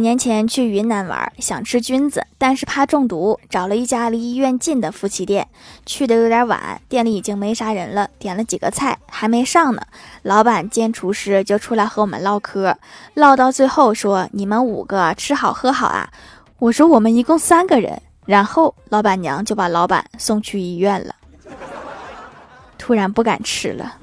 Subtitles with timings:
[0.00, 5.46] 年前去云南玩想吃菌子但是怕中毒找了一家离医院近的夫妻店。
[5.86, 9.82] 去的有点晚店里已经没啥人了点了几个菜还没上呢。
[10.22, 12.76] 老板兼厨师就出来和我们唠嗑
[13.14, 16.10] 唠到最后说你们五个吃好喝好啊？
[16.58, 18.00] 我说我们一共三个人。
[18.26, 21.14] 然后老板娘就把老板送去医院了。
[22.78, 23.96] 突然不敢吃了。